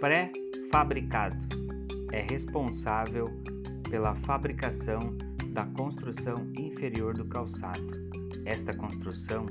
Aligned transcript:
Pré-fabricado 0.00 1.38
é 2.12 2.20
responsável 2.30 3.24
pela 3.88 4.14
fabricação 4.14 5.16
da 5.52 5.64
construção 5.64 6.34
inferior 6.58 7.14
do 7.14 7.24
calçado. 7.24 8.06
Esta 8.44 8.76
construção 8.76 9.46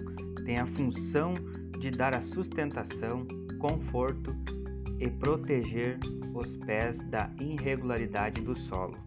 tem 0.45 0.59
a 0.59 0.67
função 0.67 1.33
de 1.79 1.89
dar 1.89 2.15
a 2.15 2.21
sustentação, 2.21 3.25
conforto 3.57 4.35
e 4.99 5.09
proteger 5.09 5.97
os 6.35 6.55
pés 6.57 7.01
da 7.09 7.27
irregularidade 7.39 8.41
do 8.41 8.55
solo. 8.55 8.97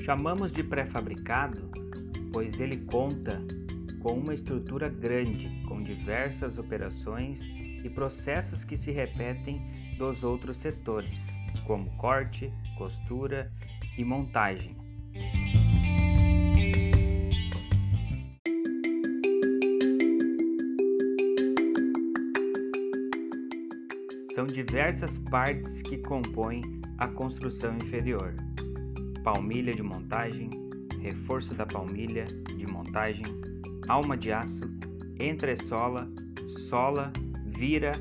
Chamamos 0.00 0.50
de 0.50 0.64
pré-fabricado, 0.64 1.70
pois 2.32 2.58
ele 2.58 2.78
conta 2.78 3.40
com 4.02 4.18
uma 4.18 4.34
estrutura 4.34 4.88
grande, 4.88 5.48
com 5.68 5.80
diversas 5.80 6.58
operações 6.58 7.40
e 7.84 7.90
processos 7.90 8.64
que 8.64 8.76
se 8.76 8.90
repetem 8.90 9.62
dos 9.98 10.24
outros 10.24 10.56
setores, 10.56 11.16
como 11.66 11.88
corte, 11.96 12.52
costura 12.76 13.52
e 13.96 14.04
montagem. 14.04 14.74
São 24.34 24.46
diversas 24.46 25.16
partes 25.30 25.80
que 25.82 25.98
compõem 25.98 26.60
a 26.98 27.06
construção 27.06 27.76
inferior: 27.76 28.34
palmilha 29.22 29.72
de 29.72 29.82
montagem, 29.82 30.50
reforço 31.00 31.54
da 31.54 31.64
palmilha 31.64 32.24
de 32.56 32.66
montagem, 32.66 33.24
alma 33.86 34.16
de 34.16 34.32
aço, 34.32 34.62
entressola, 35.20 36.10
sola, 36.68 37.12
vira, 37.64 37.92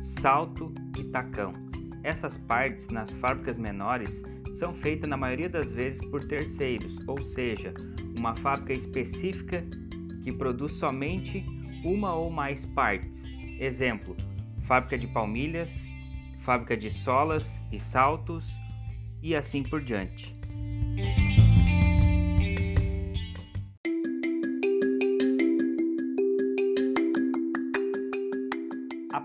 salto 0.00 0.72
e 0.96 1.02
tacão. 1.02 1.52
Essas 2.04 2.36
partes 2.36 2.86
nas 2.90 3.10
fábricas 3.16 3.58
menores 3.58 4.22
são 4.54 4.72
feitas 4.72 5.10
na 5.10 5.16
maioria 5.16 5.48
das 5.48 5.72
vezes 5.72 6.00
por 6.10 6.22
terceiros, 6.22 6.96
ou 7.08 7.20
seja, 7.20 7.74
uma 8.16 8.36
fábrica 8.36 8.72
específica 8.72 9.66
que 10.22 10.32
produz 10.32 10.74
somente 10.74 11.44
uma 11.84 12.14
ou 12.14 12.30
mais 12.30 12.64
partes. 12.66 13.24
Exemplo: 13.58 14.16
fábrica 14.62 14.96
de 14.96 15.08
palmilhas, 15.08 15.72
fábrica 16.44 16.76
de 16.76 16.88
solas 16.88 17.60
e 17.72 17.80
saltos 17.80 18.48
e 19.20 19.34
assim 19.34 19.64
por 19.64 19.82
diante. 19.82 20.39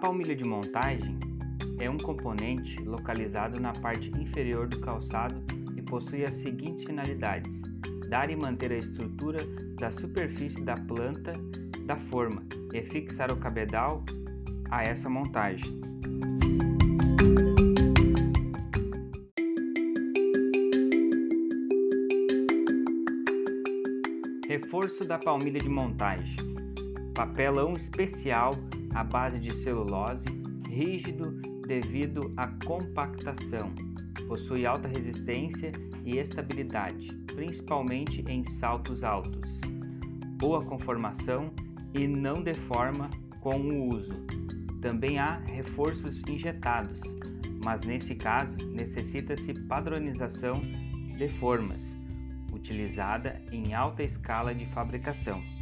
Palmilha 0.05 0.35
de 0.35 0.47
montagem 0.47 1.17
é 1.79 1.89
um 1.89 1.97
componente 1.97 2.75
localizado 2.83 3.59
na 3.59 3.73
parte 3.73 4.11
inferior 4.21 4.67
do 4.67 4.79
calçado 4.79 5.43
e 5.75 5.81
possui 5.81 6.23
as 6.23 6.35
seguintes 6.35 6.83
finalidades: 6.83 7.51
dar 8.07 8.29
e 8.29 8.35
manter 8.35 8.71
a 8.71 8.77
estrutura 8.77 9.39
da 9.79 9.91
superfície 9.91 10.63
da 10.63 10.75
planta 10.75 11.31
da 11.87 11.97
forma 12.11 12.43
e 12.71 12.83
fixar 12.83 13.31
o 13.31 13.37
cabedal 13.37 14.05
a 14.69 14.83
essa 14.83 15.09
montagem. 15.09 15.81
Reforço 24.47 25.03
da 25.07 25.17
palmilha 25.17 25.59
de 25.59 25.69
montagem. 25.69 26.35
Papelão 27.15 27.73
especial 27.73 28.51
à 28.95 29.03
base 29.03 29.37
de 29.39 29.53
celulose, 29.61 30.25
rígido 30.69 31.39
devido 31.67 32.33
à 32.37 32.47
compactação. 32.65 33.73
Possui 34.27 34.65
alta 34.65 34.87
resistência 34.87 35.71
e 36.03 36.17
estabilidade, 36.17 37.07
principalmente 37.27 38.23
em 38.27 38.43
saltos 38.59 39.03
altos. 39.03 39.41
Boa 40.37 40.63
conformação 40.63 41.51
e 41.93 42.07
não 42.07 42.41
deforma 42.41 43.09
com 43.41 43.57
o 43.57 43.95
uso. 43.95 44.25
Também 44.81 45.19
há 45.19 45.41
reforços 45.51 46.21
injetados, 46.29 46.99
mas 47.63 47.81
nesse 47.85 48.15
caso 48.15 48.55
necessita-se 48.71 49.53
padronização 49.67 50.53
de 51.17 51.27
formas, 51.39 51.79
utilizada 52.53 53.41
em 53.51 53.73
alta 53.73 54.03
escala 54.03 54.53
de 54.53 54.65
fabricação. 54.67 55.54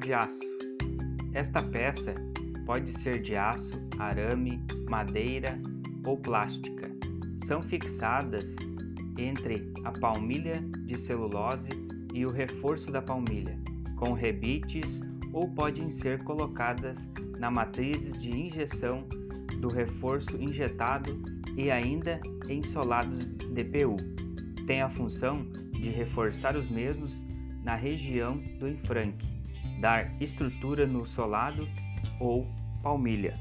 De 0.00 0.14
aço. 0.14 0.38
Esta 1.34 1.60
peça 1.60 2.14
pode 2.64 2.92
ser 3.00 3.20
de 3.20 3.34
aço, 3.34 3.70
arame, 3.98 4.62
madeira 4.88 5.58
ou 6.06 6.16
plástica. 6.16 6.88
São 7.46 7.62
fixadas 7.62 8.44
entre 9.18 9.72
a 9.84 9.90
palmilha 9.92 10.60
de 10.84 11.00
celulose 11.00 11.68
e 12.14 12.24
o 12.24 12.30
reforço 12.30 12.92
da 12.92 13.02
palmilha, 13.02 13.58
com 13.96 14.12
rebites 14.12 15.00
ou 15.32 15.48
podem 15.48 15.90
ser 15.90 16.22
colocadas 16.22 16.96
na 17.38 17.50
matrizes 17.50 18.20
de 18.20 18.30
injeção 18.30 19.02
do 19.60 19.68
reforço 19.68 20.36
injetado 20.40 21.20
e 21.56 21.70
ainda 21.70 22.20
em 22.48 22.62
solados 22.62 23.24
de 23.26 23.64
PU. 23.64 23.96
Tem 24.64 24.80
a 24.80 24.90
função 24.90 25.44
de 25.72 25.88
reforçar 25.90 26.56
os 26.56 26.70
mesmos 26.70 27.24
na 27.64 27.74
região 27.74 28.36
do 28.58 28.70
enfranque 28.70 29.37
dar 29.80 30.10
estrutura 30.20 30.86
no 30.86 31.06
solado 31.06 31.68
ou 32.20 32.46
palmilha. 32.82 33.34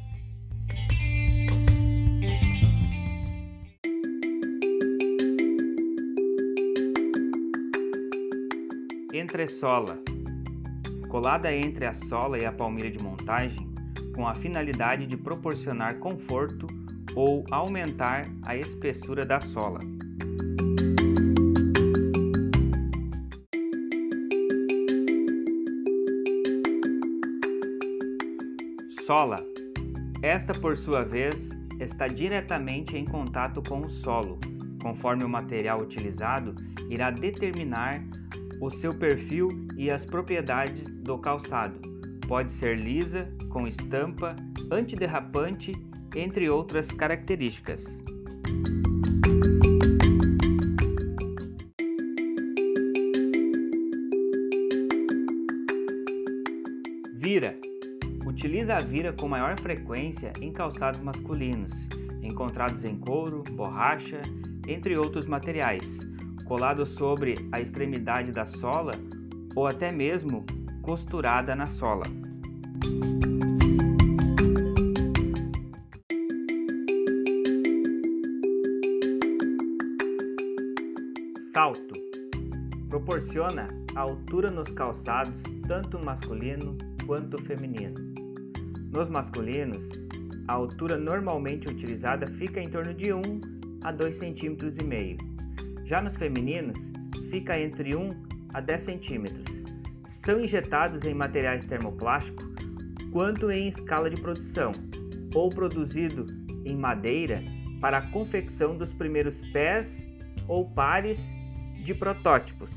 Entressola 9.13 9.99
colada 11.07 11.53
entre 11.53 11.85
a 11.85 11.93
sola 11.93 12.37
e 12.37 12.45
a 12.45 12.51
palmilha 12.51 12.91
de 12.91 13.03
montagem 13.03 13.67
com 14.13 14.27
a 14.27 14.35
finalidade 14.35 15.07
de 15.07 15.15
proporcionar 15.15 15.97
conforto 15.99 16.67
ou 17.15 17.43
aumentar 17.49 18.23
a 18.43 18.55
espessura 18.55 19.25
da 19.25 19.39
sola. 19.39 19.79
Sola. 29.07 29.37
Esta, 30.21 30.53
por 30.53 30.77
sua 30.77 31.01
vez, 31.01 31.49
está 31.79 32.07
diretamente 32.07 32.97
em 32.97 33.05
contato 33.05 33.63
com 33.65 33.79
o 33.79 33.89
solo, 33.89 34.37
conforme 34.81 35.23
o 35.23 35.29
material 35.29 35.79
utilizado 35.79 36.53
irá 36.89 37.09
determinar 37.09 38.03
o 38.59 38.69
seu 38.69 38.93
perfil 38.93 39.47
e 39.77 39.89
as 39.89 40.03
propriedades 40.03 40.83
do 41.03 41.17
calçado. 41.17 41.79
Pode 42.27 42.51
ser 42.51 42.77
lisa, 42.77 43.29
com 43.49 43.65
estampa, 43.65 44.35
antiderrapante, 44.69 45.71
entre 46.13 46.49
outras 46.49 46.91
características. 46.91 47.85
Utiliza 58.37 58.75
a 58.75 58.79
vira 58.79 59.11
com 59.11 59.27
maior 59.27 59.59
frequência 59.59 60.31
em 60.39 60.53
calçados 60.53 61.01
masculinos, 61.01 61.73
encontrados 62.21 62.85
em 62.85 62.95
couro, 62.95 63.43
borracha, 63.53 64.21
entre 64.67 64.95
outros 64.95 65.25
materiais, 65.25 65.83
colado 66.45 66.85
sobre 66.85 67.33
a 67.51 67.59
extremidade 67.59 68.31
da 68.31 68.45
sola 68.45 68.91
ou 69.55 69.65
até 69.65 69.91
mesmo 69.91 70.45
costurada 70.83 71.55
na 71.55 71.65
sola. 71.65 72.03
Salto 81.51 81.95
proporciona 82.87 83.67
altura 83.95 84.51
nos 84.51 84.69
calçados 84.69 85.33
tanto 85.67 85.97
masculino 86.05 86.77
quanto 87.07 87.41
feminino. 87.41 88.26
Nos 88.91 89.09
masculinos, 89.09 89.89
a 90.47 90.53
altura 90.53 90.97
normalmente 90.97 91.67
utilizada 91.67 92.25
fica 92.25 92.61
em 92.61 92.69
torno 92.69 92.93
de 92.93 93.11
1 93.11 93.21
a 93.83 93.93
2,5 93.93 94.71
cm. 94.71 95.17
Já 95.85 96.01
nos 96.01 96.15
femininos, 96.15 96.77
fica 97.29 97.59
entre 97.59 97.95
1 97.95 98.09
a 98.53 98.61
10 98.61 98.85
cm. 98.85 99.25
São 100.09 100.39
injetados 100.39 101.05
em 101.05 101.13
materiais 101.13 101.65
termoplástico 101.65 102.43
quanto 103.11 103.51
em 103.51 103.67
escala 103.67 104.09
de 104.09 104.21
produção, 104.21 104.71
ou 105.35 105.49
produzido 105.49 106.25
em 106.65 106.75
madeira 106.75 107.43
para 107.81 107.97
a 107.97 108.11
confecção 108.11 108.77
dos 108.77 108.93
primeiros 108.93 109.39
pés 109.51 110.07
ou 110.47 110.69
pares 110.69 111.19
de 111.83 111.93
protótipos. 111.93 112.69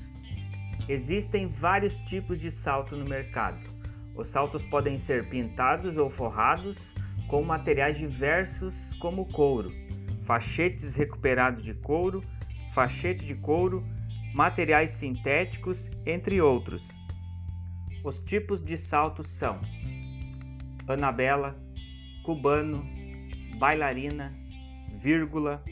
Existem 0.89 1.47
vários 1.47 1.95
tipos 2.09 2.41
de 2.41 2.51
salto 2.51 2.97
no 2.97 3.05
mercado. 3.05 3.80
Os 4.15 4.29
saltos 4.29 4.63
podem 4.65 4.99
ser 4.99 5.29
pintados 5.29 5.97
ou 5.97 6.11
forrados 6.11 6.77
com 7.29 7.43
materiais 7.43 7.97
diversos 7.97 8.75
como 8.99 9.25
couro, 9.27 9.73
fachetes 10.25 10.95
recuperados 10.95 11.65
de 11.65 11.75
couro, 11.75 12.23
fachete 12.75 13.25
de 13.25 13.35
couro, 13.35 13.85
materiais 14.35 14.91
sintéticos, 14.93 15.89
entre 16.05 16.41
outros. 16.41 16.87
Os 18.05 18.19
tipos 18.21 18.65
de 18.65 18.77
saltos 18.77 19.29
são 19.29 19.61
Anabela, 20.89 21.57
cubano, 22.25 22.85
bailarina, 23.59 24.35
vírgula, 25.01 25.63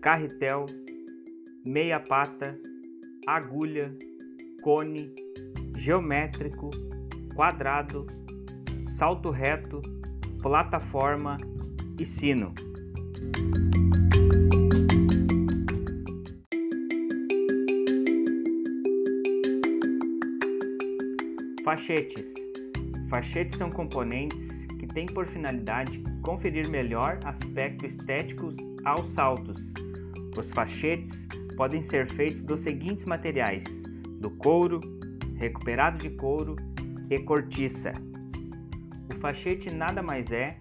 carretel, 0.00 0.66
meia 1.66 2.00
pata, 2.00 2.58
agulha, 3.26 3.92
cone, 4.62 5.14
geométrico, 5.76 6.70
quadrado, 7.36 8.06
salto 8.88 9.30
reto, 9.30 9.82
plataforma 10.40 11.36
e 11.98 12.06
sino. 12.06 12.54
Fachetes. 21.62 22.24
Fachetes 23.10 23.58
são 23.58 23.68
componentes 23.68 24.64
que 24.80 24.86
têm 24.86 25.04
por 25.04 25.26
finalidade 25.26 26.02
conferir 26.22 26.70
melhor 26.70 27.18
aspecto 27.24 27.84
estético 27.84 28.54
aos 28.86 29.10
saltos. 29.10 29.60
Os 30.38 30.50
fachetes 30.52 31.28
podem 31.54 31.82
ser 31.82 32.10
feitos 32.12 32.42
dos 32.44 32.62
seguintes 32.62 33.04
materiais: 33.04 33.64
do 34.20 34.30
couro, 34.30 34.80
recuperado 35.38 35.98
de 35.98 36.08
couro 36.16 36.56
e 37.10 37.18
cortiça. 37.20 37.92
O 39.14 39.20
fachete 39.20 39.72
nada 39.72 40.02
mais 40.02 40.30
é 40.30 40.58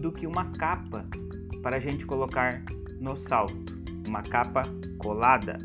do 0.00 0.12
que 0.12 0.26
uma 0.26 0.50
capa 0.52 1.06
para 1.62 1.76
a 1.76 1.80
gente 1.80 2.04
colocar 2.06 2.62
no 3.00 3.16
salto, 3.16 3.76
uma 4.06 4.22
capa 4.22 4.62
colada. 4.98 5.58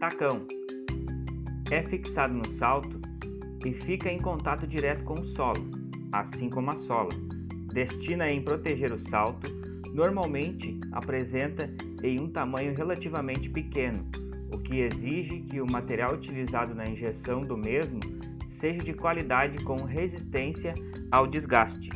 Tacão 0.00 0.46
é 1.70 1.82
fixado 1.82 2.34
no 2.34 2.48
salto 2.52 3.00
e 3.64 3.74
fica 3.74 4.10
em 4.10 4.18
contato 4.18 4.66
direto 4.66 5.04
com 5.04 5.14
o 5.14 5.24
solo, 5.34 5.70
assim 6.12 6.48
como 6.48 6.70
a 6.70 6.76
sola. 6.76 7.10
Destina 7.72 8.28
em 8.28 8.42
proteger 8.42 8.92
o 8.92 8.98
salto, 8.98 9.57
normalmente 9.92 10.78
apresenta 10.92 11.68
em 12.02 12.20
um 12.20 12.28
tamanho 12.30 12.74
relativamente 12.74 13.48
pequeno, 13.48 14.06
o 14.52 14.58
que 14.58 14.80
exige 14.80 15.40
que 15.40 15.60
o 15.60 15.70
material 15.70 16.14
utilizado 16.14 16.74
na 16.74 16.84
injeção 16.84 17.42
do 17.42 17.56
mesmo 17.56 18.00
seja 18.48 18.78
de 18.78 18.92
qualidade 18.92 19.62
com 19.64 19.76
resistência 19.84 20.74
ao 21.10 21.26
desgaste. 21.26 21.90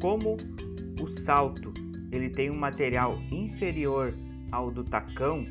Como 0.00 0.36
o 1.00 1.08
salto 1.20 1.72
ele 2.10 2.30
tem 2.30 2.50
um 2.50 2.58
material 2.58 3.18
inferior 3.30 4.14
ao 4.50 4.70
do 4.70 4.82
tacão, 4.82 5.44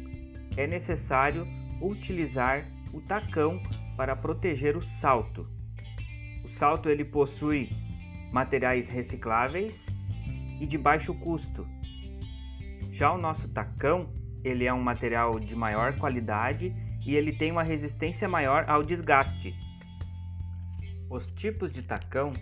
é 0.56 0.66
necessário 0.66 1.48
utilizar 1.82 2.68
o 2.92 3.00
tacão 3.02 3.62
para 3.96 4.16
proteger 4.16 4.76
o 4.76 4.82
salto. 4.82 5.48
O 6.44 6.50
salto 6.50 6.90
ele 6.90 7.06
possui 7.06 7.70
materiais 8.32 8.90
recicláveis 8.90 9.87
e 10.60 10.66
de 10.66 10.78
baixo 10.78 11.14
custo. 11.14 11.68
Já 12.92 13.12
o 13.12 13.18
nosso 13.18 13.48
tacão, 13.50 14.10
ele 14.44 14.66
é 14.66 14.74
um 14.74 14.82
material 14.82 15.40
de 15.40 15.56
maior 15.56 15.98
qualidade 15.98 16.74
e 17.06 17.16
ele 17.16 17.32
tem 17.32 17.52
uma 17.52 17.64
resistência 17.64 18.28
maior 18.28 18.66
ao 18.68 18.84
desgaste. 18.84 19.56
Os 21.10 21.28
tipos 21.34 21.72
de 21.72 21.82
tacão 21.82 22.34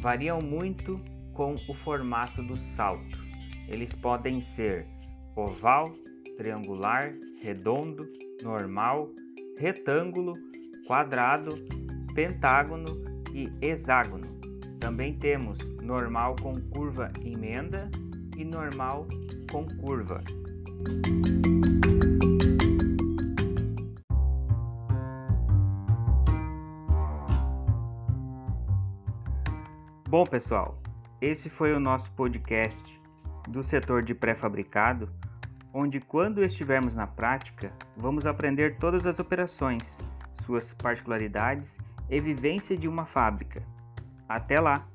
variam 0.00 0.38
muito 0.40 1.00
com 1.32 1.54
o 1.68 1.74
formato 1.74 2.42
do 2.42 2.56
salto. 2.56 3.24
Eles 3.68 3.92
podem 3.94 4.40
ser 4.40 4.86
oval, 5.34 5.84
triangular, 6.36 7.14
redondo, 7.42 8.06
normal, 8.42 9.10
retângulo, 9.58 10.32
quadrado, 10.86 11.50
pentágono 12.14 13.02
e 13.32 13.50
hexágono. 13.60 14.35
Também 14.86 15.14
temos 15.14 15.58
normal 15.82 16.36
com 16.40 16.60
curva 16.70 17.10
emenda 17.20 17.90
e 18.36 18.44
normal 18.44 19.08
com 19.50 19.66
curva. 19.78 20.22
Bom, 30.08 30.24
pessoal, 30.24 30.80
esse 31.20 31.50
foi 31.50 31.74
o 31.74 31.80
nosso 31.80 32.12
podcast 32.12 33.00
do 33.48 33.64
setor 33.64 34.04
de 34.04 34.14
pré-fabricado 34.14 35.10
onde, 35.74 35.98
quando 35.98 36.44
estivermos 36.44 36.94
na 36.94 37.08
prática, 37.08 37.72
vamos 37.96 38.24
aprender 38.24 38.78
todas 38.78 39.04
as 39.04 39.18
operações, 39.18 39.82
suas 40.44 40.72
particularidades 40.74 41.76
e 42.08 42.20
vivência 42.20 42.76
de 42.76 42.86
uma 42.86 43.04
fábrica. 43.04 43.64
Até 44.28 44.60
lá! 44.60 44.86